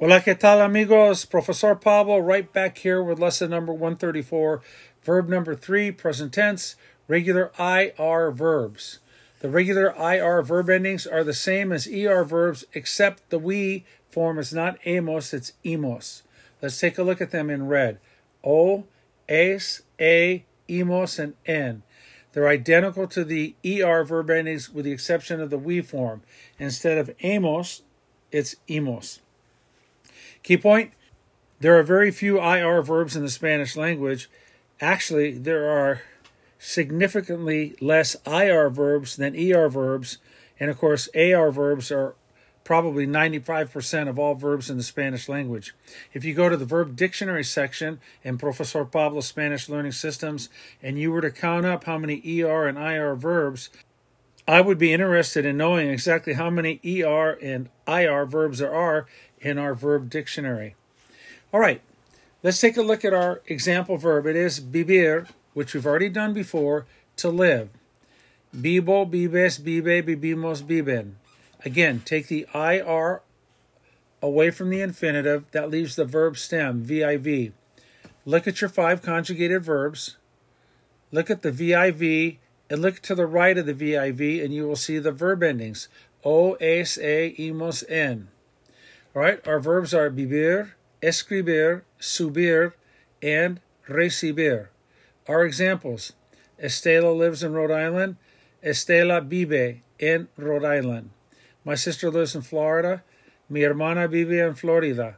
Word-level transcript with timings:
Hola, 0.00 0.22
¿qué 0.22 0.36
tal, 0.36 0.60
amigos? 0.60 1.28
Professor 1.28 1.74
Pablo, 1.74 2.20
right 2.20 2.52
back 2.52 2.78
here 2.78 3.02
with 3.02 3.18
lesson 3.18 3.50
number 3.50 3.72
134, 3.72 4.62
verb 5.02 5.28
number 5.28 5.56
three, 5.56 5.90
present 5.90 6.32
tense, 6.32 6.76
regular 7.08 7.50
IR 7.58 8.30
verbs. 8.30 9.00
The 9.40 9.48
regular 9.48 9.92
IR 9.98 10.42
verb 10.42 10.70
endings 10.70 11.04
are 11.04 11.24
the 11.24 11.34
same 11.34 11.72
as 11.72 11.88
ER 11.88 12.22
verbs, 12.22 12.64
except 12.74 13.28
the 13.30 13.40
we 13.40 13.84
form 14.08 14.38
is 14.38 14.54
not 14.54 14.78
amos, 14.84 15.34
it's 15.34 15.54
emos. 15.66 16.22
Let's 16.62 16.78
take 16.78 16.96
a 16.96 17.02
look 17.02 17.20
at 17.20 17.32
them 17.32 17.50
in 17.50 17.66
red. 17.66 17.98
O, 18.44 18.84
es, 19.28 19.82
a, 19.98 20.44
emos, 20.70 21.18
and 21.18 21.34
en. 21.44 21.82
They're 22.34 22.46
identical 22.46 23.08
to 23.08 23.24
the 23.24 23.56
ER 23.66 24.04
verb 24.04 24.30
endings 24.30 24.70
with 24.70 24.84
the 24.84 24.92
exception 24.92 25.40
of 25.40 25.50
the 25.50 25.58
we 25.58 25.80
form. 25.80 26.22
Instead 26.56 26.98
of 26.98 27.10
amos, 27.24 27.82
it's 28.30 28.54
emos. 28.70 29.18
Key 30.42 30.56
point 30.56 30.92
there 31.60 31.78
are 31.78 31.82
very 31.82 32.10
few 32.10 32.40
IR 32.40 32.82
verbs 32.82 33.16
in 33.16 33.22
the 33.22 33.30
Spanish 33.30 33.76
language. 33.76 34.30
Actually, 34.80 35.36
there 35.36 35.68
are 35.68 36.02
significantly 36.58 37.74
less 37.80 38.16
IR 38.26 38.70
verbs 38.70 39.16
than 39.16 39.34
ER 39.34 39.68
verbs. 39.68 40.18
And 40.60 40.70
of 40.70 40.78
course, 40.78 41.08
AR 41.16 41.50
verbs 41.50 41.90
are 41.90 42.14
probably 42.62 43.06
95% 43.06 44.08
of 44.08 44.18
all 44.18 44.34
verbs 44.34 44.68
in 44.68 44.76
the 44.76 44.82
Spanish 44.82 45.28
language. 45.28 45.74
If 46.12 46.24
you 46.24 46.34
go 46.34 46.48
to 46.48 46.56
the 46.56 46.66
verb 46.66 46.96
dictionary 46.96 47.44
section 47.44 47.98
in 48.22 48.36
Professor 48.36 48.84
Pablo 48.84 49.20
Spanish 49.20 49.68
Learning 49.68 49.90
Systems 49.92 50.50
and 50.82 50.98
you 50.98 51.10
were 51.10 51.22
to 51.22 51.30
count 51.30 51.64
up 51.64 51.84
how 51.84 51.96
many 51.96 52.42
ER 52.42 52.68
and 52.68 52.76
IR 52.76 53.14
verbs, 53.14 53.70
I 54.48 54.62
would 54.62 54.78
be 54.78 54.94
interested 54.94 55.44
in 55.44 55.58
knowing 55.58 55.90
exactly 55.90 56.32
how 56.32 56.48
many 56.48 56.80
ER 56.82 57.32
and 57.42 57.68
IR 57.86 58.24
verbs 58.24 58.60
there 58.60 58.74
are 58.74 59.04
in 59.40 59.58
our 59.58 59.74
verb 59.74 60.08
dictionary. 60.08 60.74
All 61.52 61.60
right, 61.60 61.82
let's 62.42 62.58
take 62.58 62.78
a 62.78 62.82
look 62.82 63.04
at 63.04 63.12
our 63.12 63.42
example 63.46 63.98
verb. 63.98 64.24
It 64.24 64.36
is 64.36 64.60
vivir, 64.60 65.28
which 65.52 65.74
we've 65.74 65.84
already 65.84 66.08
done 66.08 66.32
before, 66.32 66.86
to 67.16 67.28
live. 67.28 67.68
Vivo, 68.50 69.04
vives, 69.04 69.58
vive, 69.58 70.06
vivimos, 70.06 70.62
viven. 70.62 71.16
Again, 71.66 72.00
take 72.02 72.28
the 72.28 72.46
IR 72.54 73.20
away 74.22 74.50
from 74.50 74.70
the 74.70 74.80
infinitive. 74.80 75.44
That 75.50 75.68
leaves 75.68 75.94
the 75.94 76.06
verb 76.06 76.38
stem, 76.38 76.84
VIV. 76.84 77.52
Look 78.24 78.48
at 78.48 78.62
your 78.62 78.70
five 78.70 79.02
conjugated 79.02 79.62
verbs. 79.62 80.16
Look 81.12 81.28
at 81.28 81.42
the 81.42 81.52
VIV 81.52 82.38
and 82.70 82.82
look 82.82 83.00
to 83.00 83.14
the 83.14 83.26
right 83.26 83.56
of 83.56 83.66
the 83.66 83.74
VIV 83.74 84.44
and 84.44 84.52
you 84.52 84.66
will 84.66 84.76
see 84.76 84.98
the 84.98 85.12
verb 85.12 85.42
endings. 85.42 85.88
O, 86.24 86.54
es, 86.54 86.98
a, 86.98 87.34
imos, 87.38 87.84
en. 87.88 88.28
All 89.14 89.22
right, 89.22 89.46
our 89.46 89.60
verbs 89.60 89.94
are 89.94 90.10
vivir, 90.10 90.72
escribir, 91.02 91.82
subir, 92.00 92.74
and 93.22 93.60
recibir. 93.88 94.68
Our 95.26 95.44
examples 95.44 96.12
Estela 96.62 97.16
lives 97.16 97.42
in 97.42 97.52
Rhode 97.52 97.70
Island. 97.70 98.16
Estela 98.64 99.24
vive 99.24 99.80
in 99.98 100.28
Rhode 100.36 100.64
Island. 100.64 101.10
My 101.64 101.74
sister 101.74 102.10
lives 102.10 102.34
in 102.34 102.42
Florida. 102.42 103.04
Mi 103.48 103.62
hermana 103.62 104.08
vive 104.08 104.40
en 104.40 104.54
Florida. 104.54 105.16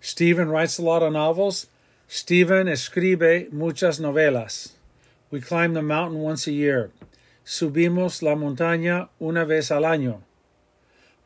Stephen 0.00 0.48
writes 0.48 0.78
a 0.78 0.82
lot 0.82 1.02
of 1.02 1.12
novels. 1.12 1.66
Stephen 2.06 2.66
escribe 2.66 3.52
muchas 3.52 4.00
novelas. 4.00 4.72
We 5.30 5.40
climb 5.40 5.74
the 5.74 5.82
mountain 5.82 6.18
once 6.20 6.48
a 6.48 6.52
year. 6.52 6.90
Subimos 7.44 8.20
la 8.20 8.34
montaña 8.34 9.08
una 9.20 9.44
vez 9.44 9.70
al 9.70 9.82
año. 9.82 10.22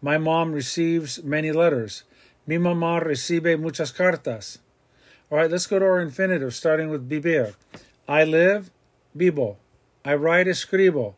My 0.02 0.18
mom 0.18 0.52
receives 0.52 1.24
many 1.24 1.50
letters. 1.52 2.04
Mi 2.46 2.56
mamá 2.56 3.02
recibe 3.02 3.58
muchas 3.58 3.92
cartas. 3.92 4.58
All 5.30 5.38
right, 5.38 5.50
let's 5.50 5.66
go 5.66 5.78
to 5.78 5.84
our 5.86 6.00
infinitive, 6.00 6.54
starting 6.54 6.90
with 6.90 7.08
vivir. 7.08 7.54
I 8.06 8.24
live, 8.24 8.70
vivo. 9.14 9.56
I 10.04 10.14
write, 10.14 10.46
escribo. 10.46 11.14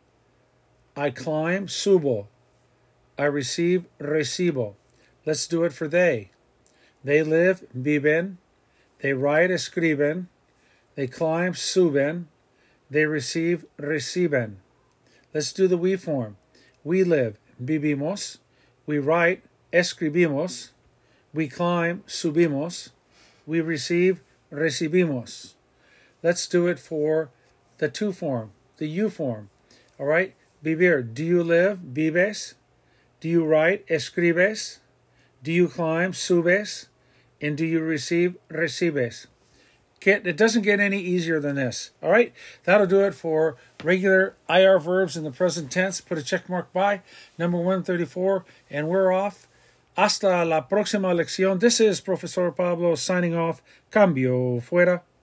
I 0.97 1.11
climb, 1.11 1.67
subo. 1.67 2.27
I 3.19 3.25
receive, 3.25 3.87
recibo. 3.99 4.75
Let's 5.25 5.49
do 5.49 5.65
it 5.65 5.73
for 5.73 5.89
they. 5.89 6.31
They 7.03 7.25
live, 7.25 7.65
viven. 7.77 8.37
They 9.01 9.13
write, 9.13 9.51
escriben. 9.51 10.27
They 10.95 11.09
climb, 11.09 11.55
suben. 11.55 12.27
They 12.91 13.07
receive, 13.07 13.65
reciben. 13.79 14.57
Let's 15.35 15.53
do 15.53 15.69
the 15.69 15.77
we 15.77 15.97
form. 15.97 16.37
We 16.85 17.05
live, 17.05 17.39
vivimos. 17.63 18.39
We 18.87 18.99
write, 18.99 19.43
escribimos. 19.73 20.71
We 21.35 21.49
climb, 21.49 22.05
subimos. 22.07 22.91
We 23.45 23.61
receive, 23.61 24.21
recibimos. 24.53 25.55
Let's 26.23 26.47
do 26.47 26.67
it 26.67 26.79
for 26.79 27.31
the 27.79 27.89
tú 27.89 28.15
form, 28.15 28.53
the 28.79 28.87
you 28.87 29.11
form. 29.11 29.51
All 29.99 30.07
right? 30.07 30.35
Vivir. 30.65 31.03
Do 31.03 31.25
you 31.25 31.43
live? 31.43 31.79
Vives. 31.79 32.55
Do 33.21 33.29
you 33.29 33.45
write? 33.45 33.85
Escribes. 33.89 34.81
Do 35.43 35.53
you 35.53 35.69
climb? 35.69 36.13
Subes. 36.13 36.89
And 37.41 37.57
do 37.57 37.65
you 37.65 37.81
receive? 37.81 38.37
Recibes. 38.51 39.27
Can't, 40.01 40.27
it 40.27 40.37
doesn't 40.37 40.63
get 40.63 40.79
any 40.79 41.01
easier 41.01 41.41
than 41.41 41.57
this. 41.57 41.91
All 42.03 42.11
right, 42.11 42.33
that'll 42.65 42.87
do 42.87 43.01
it 43.01 43.15
for 43.15 43.57
regular 43.83 44.37
IR 44.49 44.79
verbs 44.79 45.17
in 45.17 45.25
the 45.25 45.31
present 45.31 45.71
tense. 45.71 46.01
Put 46.01 46.19
a 46.19 46.23
check 46.23 46.49
mark 46.49 46.73
by 46.73 47.03
number 47.39 47.59
134, 47.59 48.45
and 48.71 48.89
we're 48.89 49.13
off. 49.13 49.49
Hasta 49.97 50.45
la 50.45 50.69
próxima 50.69 51.15
lección. 51.15 51.59
This 51.59 51.81
is 51.81 52.03
Professor 52.03 52.51
Pablo 52.51 52.97
signing 52.97 53.35
off. 53.35 53.63
Cambio 53.91 54.61
fuera. 54.61 55.01